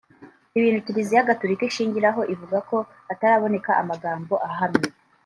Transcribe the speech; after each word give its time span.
ibintu 0.57 0.79
kiliziya 0.85 1.27
gaturika 1.29 1.61
ishingiraho 1.67 2.21
ivuga 2.33 2.57
ko 2.69 2.77
hataraboneka 3.07 3.71
amagambo 3.81 4.33
ahamye 4.49 4.87